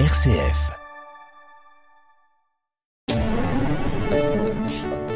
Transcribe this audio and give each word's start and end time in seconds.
RCF. 0.00 0.72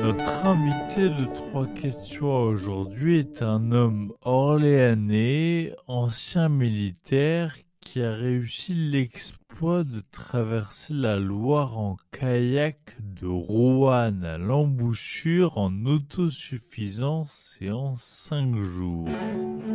Notre 0.01 0.47
invité 0.47 1.09
de 1.09 1.25
trois 1.25 1.67
questions 1.67 2.43
aujourd'hui 2.43 3.19
est 3.19 3.43
un 3.43 3.73
homme 3.73 4.13
orléanais, 4.23 5.75
ancien 5.89 6.49
militaire, 6.49 7.57
qui 7.81 8.01
a 8.03 8.13
réussi 8.13 8.73
l'exploit 8.73 9.83
de 9.83 10.01
traverser 10.13 10.95
la 10.95 11.19
Loire 11.19 11.77
en 11.77 11.97
kayak 12.13 12.97
de 13.01 13.27
Roanne 13.27 14.25
à 14.25 14.39
l'embouchure 14.39 15.59
en 15.59 15.87
autosuffisance 15.87 17.59
et 17.61 17.73
en 17.73 17.97
cinq 17.97 18.55
jours. 18.63 19.09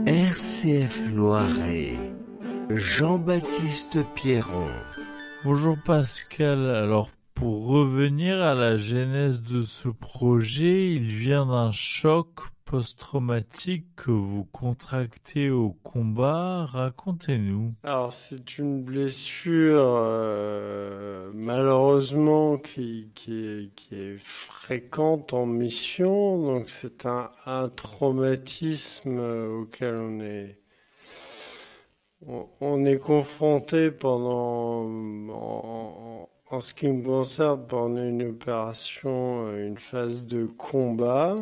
RCF 0.06 1.14
Loiret. 1.14 1.98
Jean-Baptiste 2.70 4.00
Pierron. 4.16 4.70
Bonjour 5.46 5.78
Pascal, 5.78 6.70
alors 6.70 7.10
pour 7.34 7.68
revenir 7.68 8.42
à 8.42 8.54
la 8.54 8.78
genèse 8.78 9.42
de 9.42 9.62
ce 9.62 9.90
projet, 9.90 10.94
il 10.94 11.02
vient 11.02 11.46
d'un 11.46 11.70
choc 11.70 12.40
post-traumatique 12.64 13.88
que 13.98 14.12
vous 14.12 14.46
contractez 14.46 15.50
au 15.50 15.72
combat. 15.84 16.66
Racontez-nous. 16.68 17.74
Alors 17.84 18.14
c'est 18.14 18.58
une 18.58 18.84
blessure 18.84 19.84
euh, 19.84 21.30
malheureusement 21.34 22.58
qui, 22.58 23.12
est, 23.30 24.18
fréquente 24.20 25.34
en 25.34 25.46
mission, 25.46 26.42
donc 26.42 26.70
c'est 26.70 27.06
un, 27.06 27.32
un, 27.46 27.68
traumatisme 27.68 29.20
auquel 29.20 29.96
on 29.98 30.22
est 30.22 30.63
on 32.62 32.86
est 32.86 32.98
confronté 32.98 33.92
pendant, 33.92 34.86
en, 35.30 36.30
en, 36.50 36.60
ce 36.60 36.74
qui 36.74 36.88
me 36.88 37.04
concerne, 37.04 37.66
pendant 37.68 38.04
une 38.04 38.24
opération, 38.24 39.56
une 39.56 39.78
phase 39.78 40.26
de 40.28 40.46
combat, 40.46 41.36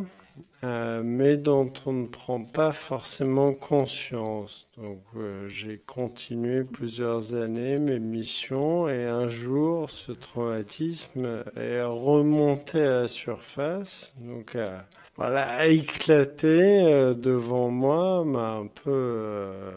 euh, 0.64 1.02
mais 1.04 1.38
dont 1.38 1.72
on 1.86 1.94
ne 1.94 2.08
prend 2.08 2.44
pas 2.44 2.72
forcément 2.72 3.54
conscience. 3.54 4.68
Donc 4.78 5.02
euh, 5.16 5.48
j'ai 5.50 5.78
continué 5.80 6.64
plusieurs 6.64 7.34
années 7.34 7.78
mes 7.78 8.00
missions 8.00 8.88
et 8.88 9.06
un 9.06 9.28
jour 9.28 9.90
ce 9.90 10.12
traumatisme 10.12 11.44
est 11.56 11.82
remonté 11.82 12.82
à 12.82 12.92
la 12.92 13.08
surface, 13.08 14.14
donc 14.20 14.56
à, 14.56 14.86
voilà, 15.18 15.44
a 15.44 15.68
éclaté 15.68 16.48
euh, 16.48 17.14
devant 17.14 17.70
moi, 17.70 18.24
m'a 18.24 18.54
un 18.54 18.68
peu 18.68 18.90
euh, 18.90 19.72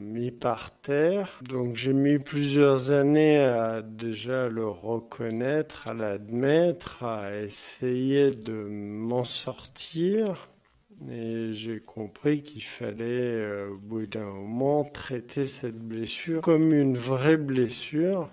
mis 0.00 0.30
par 0.30 0.70
terre. 0.80 1.40
Donc 1.42 1.76
j'ai 1.76 1.92
mis 1.92 2.18
plusieurs 2.18 2.92
années 2.92 3.38
à 3.38 3.82
déjà 3.82 4.48
le 4.48 4.66
reconnaître, 4.68 5.88
à 5.88 5.92
l'admettre, 5.92 7.02
à 7.02 7.36
essayer 7.36 8.30
de 8.30 8.54
m'en 8.54 9.24
sortir. 9.24 9.95
Et 9.98 11.52
j'ai 11.52 11.80
compris 11.80 12.42
qu'il 12.42 12.62
fallait, 12.62 13.04
euh, 13.04 13.70
au 13.70 13.78
bout 13.78 14.06
d'un 14.06 14.24
moment, 14.24 14.84
traiter 14.84 15.46
cette 15.46 15.78
blessure 15.78 16.42
comme 16.42 16.72
une 16.72 16.98
vraie 16.98 17.38
blessure. 17.38 18.28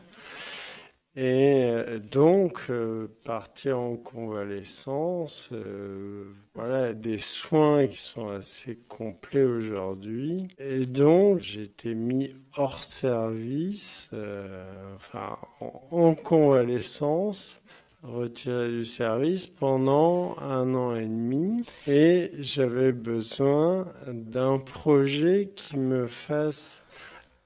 Et 1.16 1.64
euh, 1.66 1.98
donc, 2.12 2.64
euh, 2.70 3.08
partir 3.24 3.80
en 3.80 3.96
convalescence, 3.96 5.52
voilà, 6.54 6.94
des 6.94 7.20
soins 7.20 7.88
qui 7.88 7.98
sont 7.98 8.30
assez 8.30 8.78
complets 8.90 9.44
aujourd'hui. 9.44 10.48
Et 10.60 10.86
donc, 10.86 11.56
été 11.56 11.96
mis 11.96 12.32
hors 12.58 12.84
service, 12.84 14.10
enfin, 14.96 15.38
en, 15.62 15.82
en, 15.92 16.16
convalescence, 16.16 17.62
retiré 18.04 18.70
du 18.70 18.86
service 18.86 19.48
pendant 19.48 20.36
un 20.40 20.76
an 20.76 20.96
et 20.96 21.06
demi. 21.06 21.66
Et 21.88 22.32
j'avais 22.40 22.92
besoin 22.92 23.88
d'un 24.08 24.60
projet 24.60 25.52
qui 25.56 25.78
me 25.78 26.08
fasse 26.08 26.84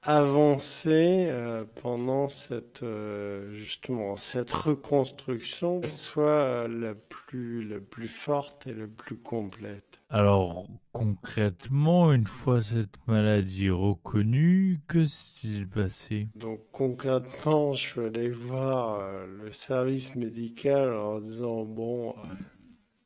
avancer 0.02 1.26
euh, 1.28 1.64
pendant 1.82 2.28
cette 2.28 2.82
euh, 2.82 3.52
justement 3.52 4.16
cette 4.16 4.52
reconstruction 4.52 5.80
soit 5.84 6.68
la 6.68 6.94
plus 6.94 7.64
la 7.68 7.80
plus 7.80 8.08
forte 8.08 8.66
et 8.66 8.74
la 8.74 8.86
plus 8.86 9.16
complète. 9.16 10.00
Alors 10.10 10.66
concrètement, 10.92 12.12
une 12.12 12.26
fois 12.26 12.62
cette 12.62 12.96
maladie 13.06 13.70
reconnue, 13.70 14.80
que 14.86 15.04
s'est-il 15.04 15.68
passé? 15.68 16.28
Donc 16.34 16.60
concrètement, 16.72 17.74
je 17.74 17.88
suis 17.88 18.00
allé 18.00 18.30
voir 18.30 19.00
euh, 19.00 19.26
le 19.44 19.52
service 19.52 20.14
médical 20.14 20.94
en 20.94 21.20
disant 21.20 21.64
bon 21.64 22.14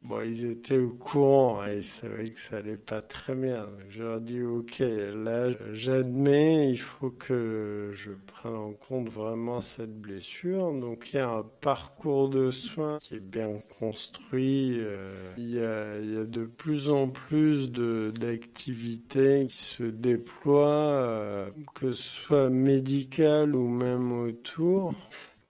Bon, 0.05 0.21
ils 0.21 0.47
étaient 0.47 0.81
au 0.81 0.89
courant 0.89 1.65
et 1.65 1.77
ils 1.77 1.85
savaient 1.85 2.29
que 2.29 2.41
ça 2.41 2.57
allait 2.57 2.77
pas 2.77 3.01
très 3.01 3.37
bien. 3.37 3.69
Je 3.89 4.03
leur 4.03 4.21
dis, 4.21 4.43
ok, 4.43 4.81
là, 4.81 5.45
j'admets, 5.75 6.73
il 6.73 6.77
faut 6.77 7.11
que 7.11 7.93
je 7.95 8.11
prenne 8.27 8.57
en 8.57 8.73
compte 8.73 9.09
vraiment 9.11 9.61
cette 9.61 9.97
blessure. 10.01 10.73
Donc, 10.73 11.11
il 11.13 11.17
y 11.17 11.19
a 11.21 11.31
un 11.31 11.47
parcours 11.61 12.29
de 12.31 12.51
soins 12.51 12.99
qui 13.01 13.15
est 13.15 13.21
bien 13.21 13.63
construit. 13.79 14.75
Euh, 14.81 15.35
il, 15.39 15.51
y 15.51 15.61
a, 15.61 15.99
il, 16.01 16.15
y 16.15 16.17
a, 16.17 16.25
de 16.25 16.47
plus 16.47 16.89
en 16.89 17.07
plus 17.07 17.71
d'activités 17.71 19.47
qui 19.49 19.59
se 19.59 19.85
déploient, 19.85 20.67
euh, 20.67 21.51
que 21.75 21.93
ce 21.93 22.03
soit 22.03 22.51
médical 22.51 23.55
ou 23.55 23.69
même 23.69 24.11
autour 24.13 24.95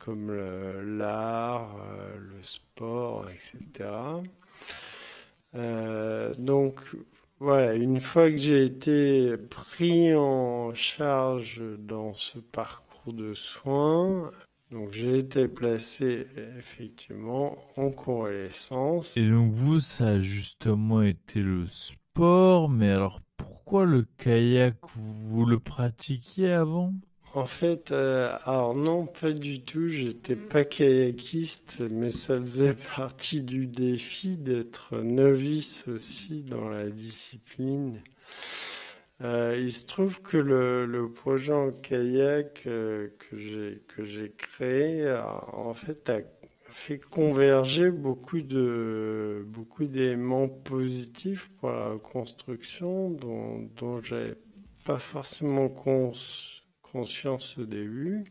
comme 0.04 0.32
l'art, 0.98 1.76
euh, 1.76 2.16
le 2.18 2.42
sport, 2.42 3.26
etc. 3.30 3.90
Euh, 5.54 6.34
donc 6.38 6.80
voilà, 7.38 7.74
une 7.74 8.00
fois 8.00 8.30
que 8.30 8.36
j'ai 8.36 8.64
été 8.64 9.36
pris 9.36 10.14
en 10.14 10.74
charge 10.74 11.62
dans 11.78 12.14
ce 12.14 12.38
parcours 12.38 13.12
de 13.12 13.34
soins, 13.34 14.32
donc 14.70 14.92
j'ai 14.92 15.18
été 15.18 15.46
placé 15.46 16.26
effectivement 16.58 17.58
en 17.76 17.90
convalescence. 17.90 19.16
Et 19.16 19.28
donc 19.28 19.52
vous, 19.52 19.78
ça 19.78 20.08
a 20.08 20.18
justement 20.18 21.02
été 21.02 21.40
le 21.42 21.66
sport, 21.66 22.68
mais 22.68 22.90
alors 22.90 23.20
pourquoi 23.36 23.84
le 23.84 24.04
kayak? 24.18 24.76
Vous 24.94 25.44
le 25.44 25.60
pratiquiez 25.60 26.52
avant? 26.52 26.92
En 27.34 27.46
fait, 27.46 27.92
euh, 27.92 28.36
alors 28.44 28.74
non, 28.76 29.06
pas 29.06 29.32
du 29.32 29.62
tout. 29.62 29.88
J'étais 29.88 30.36
pas 30.36 30.64
kayakiste, 30.64 31.84
mais 31.90 32.10
ça 32.10 32.40
faisait 32.40 32.74
partie 32.96 33.40
du 33.42 33.66
défi 33.66 34.36
d'être 34.36 34.96
novice 34.98 35.86
aussi 35.88 36.42
dans 36.42 36.68
la 36.68 36.88
discipline. 36.90 38.00
Euh, 39.22 39.56
il 39.60 39.72
se 39.72 39.86
trouve 39.86 40.20
que 40.20 40.36
le, 40.36 40.84
le 40.86 41.10
projet 41.10 41.52
en 41.52 41.70
kayak 41.70 42.64
euh, 42.66 43.08
que 43.18 44.04
j'ai 44.04 44.32
créé, 44.36 45.06
a, 45.08 45.44
en 45.54 45.74
fait, 45.74 46.10
a 46.10 46.20
fait 46.68 46.98
converger 46.98 47.90
beaucoup 47.90 48.40
de 48.40 49.44
beaucoup 49.46 49.84
d'éléments 49.84 50.48
positifs 50.48 51.50
pour 51.60 51.70
la 51.70 51.96
construction 52.02 53.10
dont 53.10 53.68
dont 53.76 54.00
j'avais 54.00 54.34
pas 54.84 54.98
forcément 54.98 55.68
conscience 55.68 56.61
conscience 56.92 57.56
au 57.58 57.64
début. 57.64 58.24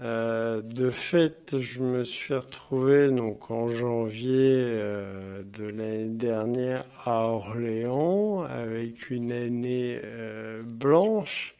Euh, 0.00 0.60
de 0.60 0.90
fait, 0.90 1.60
je 1.60 1.80
me 1.80 2.02
suis 2.02 2.34
retrouvé 2.34 3.10
donc 3.10 3.52
en 3.52 3.70
janvier 3.70 4.50
euh, 4.50 5.44
de 5.44 5.66
l'année 5.66 6.08
dernière 6.08 6.84
à 7.04 7.28
Orléans 7.28 8.42
avec 8.42 9.10
une 9.10 9.30
année 9.30 10.00
euh, 10.02 10.62
blanche, 10.64 11.54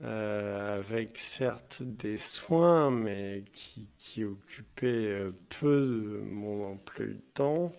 avec 0.00 1.18
certes 1.18 1.82
des 1.82 2.16
soins, 2.16 2.92
mais 2.92 3.42
qui, 3.52 3.88
qui 3.98 4.22
occupaient 4.22 5.24
peu 5.58 5.80
de 5.80 6.20
mon 6.30 6.72
emploi 6.72 7.06
du 7.06 7.20
temps. 7.34 7.72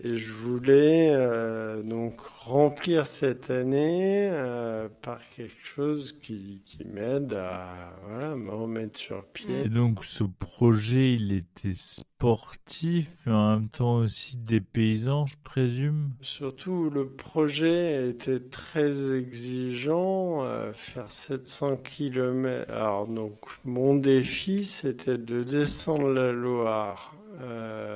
Et 0.00 0.16
je 0.16 0.32
voulais 0.32 1.10
euh, 1.10 1.82
donc 1.82 2.20
remplir 2.20 3.08
cette 3.08 3.50
année 3.50 4.28
euh, 4.30 4.88
par 5.02 5.18
quelque 5.30 5.64
chose 5.64 6.14
qui, 6.22 6.62
qui 6.64 6.84
m'aide 6.84 7.32
à 7.32 7.96
voilà, 8.06 8.36
me 8.36 8.52
remettre 8.52 8.96
sur 8.96 9.24
pied. 9.24 9.62
Et 9.64 9.68
donc 9.68 10.04
ce 10.04 10.22
projet, 10.22 11.14
il 11.14 11.32
était 11.32 11.72
sportif, 11.74 13.08
mais 13.26 13.32
en 13.32 13.50
même 13.56 13.68
temps 13.68 13.96
aussi 13.96 14.36
des 14.36 14.60
paysans, 14.60 15.26
je 15.26 15.34
présume? 15.42 16.12
Surtout, 16.20 16.90
le 16.90 17.08
projet 17.08 18.08
était 18.08 18.40
très 18.40 19.16
exigeant, 19.16 20.44
euh, 20.44 20.72
faire 20.74 21.10
700 21.10 21.76
km. 21.78 22.70
Alors 22.70 23.08
donc, 23.08 23.40
mon 23.64 23.96
défi, 23.96 24.64
c'était 24.64 25.18
de 25.18 25.42
descendre 25.42 26.08
la 26.08 26.30
Loire 26.30 27.14
euh, 27.40 27.87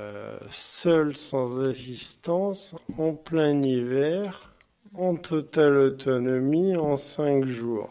seul 0.53 1.15
sans 1.15 1.59
assistance, 1.61 2.75
en 2.97 3.13
plein 3.13 3.61
hiver, 3.61 4.53
en 4.93 5.15
totale 5.15 5.77
autonomie, 5.77 6.75
en 6.75 6.97
cinq 6.97 7.45
jours. 7.45 7.89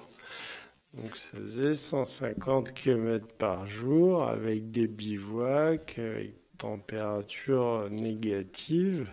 Donc 0.94 1.16
ça 1.16 1.38
faisait 1.38 1.74
150 1.74 2.74
km 2.74 3.26
par 3.38 3.66
jour 3.66 4.24
avec 4.24 4.70
des 4.70 4.86
bivouacs, 4.86 5.98
avec 5.98 6.34
température 6.58 7.88
négative. 7.90 9.10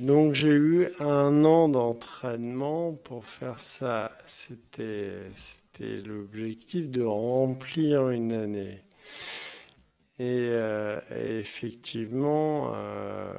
Donc 0.00 0.34
j'ai 0.34 0.48
eu 0.48 0.88
un 1.00 1.44
an 1.44 1.68
d'entraînement 1.68 2.92
pour 2.92 3.24
faire 3.24 3.60
ça. 3.60 4.16
C'était 4.26 5.20
l'objectif 6.04 6.88
de 6.88 7.02
remplir 7.02 8.08
une 8.08 8.32
année. 8.32 8.80
Et, 10.18 10.48
euh, 10.50 11.00
effectivement, 11.10 12.72
euh, 12.74 13.32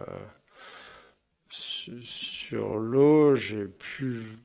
sur 1.49 2.77
l'eau, 2.77 3.35
j'ai 3.35 3.65
pu 3.65 4.37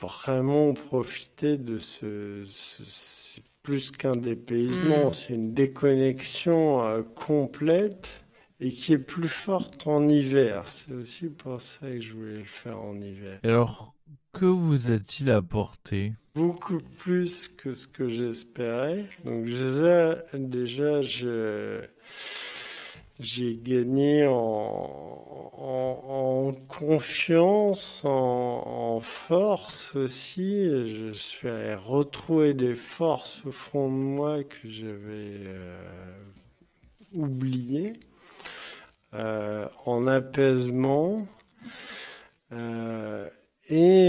vraiment 0.00 0.72
profiter 0.72 1.58
de 1.58 1.78
ce, 1.78 2.44
c'est 2.46 3.42
plus 3.62 3.90
qu'un 3.90 4.12
dépaysement, 4.12 5.10
mm. 5.10 5.12
c'est 5.12 5.34
une 5.34 5.52
déconnexion 5.52 6.84
euh, 6.84 7.02
complète 7.02 8.08
et 8.60 8.70
qui 8.70 8.94
est 8.94 8.98
plus 8.98 9.28
forte 9.28 9.86
en 9.86 10.08
hiver. 10.08 10.66
C'est 10.68 10.94
aussi 10.94 11.26
pour 11.26 11.60
ça 11.60 11.86
que 11.86 12.00
je 12.00 12.14
voulais 12.14 12.38
le 12.38 12.44
faire 12.44 12.80
en 12.80 12.98
hiver. 13.00 13.40
alors, 13.44 13.94
que 14.32 14.46
vous 14.46 14.90
a-t-il 14.90 15.30
apporté? 15.30 16.12
Beaucoup 16.38 16.78
plus 16.98 17.48
que 17.48 17.72
ce 17.72 17.88
que 17.88 18.08
j'espérais. 18.08 19.06
Donc 19.24 19.46
déjà, 19.46 20.22
déjà 20.32 21.02
j'ai 23.18 23.58
gagné 23.60 24.24
en, 24.28 25.42
confiance, 26.68 28.02
en, 28.04 29.00
force 29.00 29.96
aussi. 29.96 30.62
Je 30.64 31.10
suis 31.12 31.48
allé 31.48 31.74
retrouver 31.74 32.54
des 32.54 32.76
forces 32.76 33.44
au 33.44 33.50
fond 33.50 33.88
de 33.88 33.94
moi 33.94 34.44
que 34.44 34.68
j'avais 34.68 35.40
euh, 35.44 36.22
oubliées, 37.14 37.94
euh, 39.12 39.66
en 39.86 40.06
apaisement. 40.06 41.26
Euh, 42.52 43.28
et, 43.70 44.07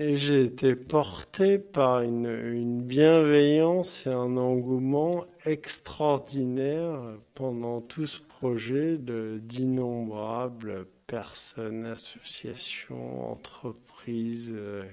et 0.00 0.16
j'ai 0.16 0.44
été 0.44 0.76
porté 0.76 1.58
par 1.58 2.02
une, 2.02 2.82
bienveillance 2.82 4.06
et 4.06 4.10
un 4.10 4.36
engouement 4.36 5.24
extraordinaire 5.44 7.00
pendant 7.34 7.80
tout 7.80 8.06
ce 8.06 8.20
projet 8.20 8.96
d'innombrables 8.96 10.86
personnes, 11.08 11.84
associations, 11.86 13.32
entreprises 13.32 14.52
euh, 14.54 14.84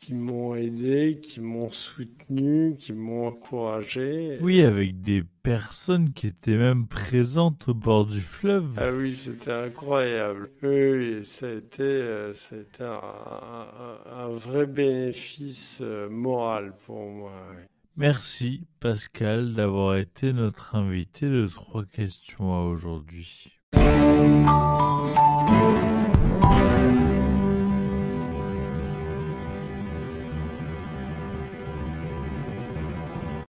qui 0.00 0.14
m'ont 0.14 0.54
aidé, 0.54 1.20
qui 1.22 1.40
m'ont 1.40 1.70
soutenu, 1.70 2.74
qui 2.78 2.94
m'ont 2.94 3.28
encouragé. 3.28 4.38
Oui, 4.40 4.62
avec 4.62 5.02
des 5.02 5.22
personnes 5.42 6.14
qui 6.14 6.26
étaient 6.26 6.56
même 6.56 6.86
présentes 6.86 7.68
au 7.68 7.74
bord 7.74 8.06
du 8.06 8.20
fleuve. 8.20 8.72
Ah 8.78 8.90
oui, 8.92 9.14
c'était 9.14 9.52
incroyable. 9.52 10.50
Oui, 10.62 11.22
ça 11.24 11.48
a 11.48 11.52
été, 11.52 11.82
euh, 11.82 12.32
ça 12.32 12.56
un, 14.10 14.28
vrai 14.30 14.66
bénéfice 14.66 15.78
euh, 15.82 16.08
moral 16.08 16.72
pour 16.86 17.04
moi. 17.10 17.32
Merci 17.96 18.66
Pascal 18.80 19.52
d'avoir 19.52 19.96
été 19.96 20.32
notre 20.32 20.76
invité 20.76 21.26
de 21.28 21.46
trois 21.46 21.84
questions 21.84 22.54
à 22.54 22.62
aujourd'hui. 22.62 23.52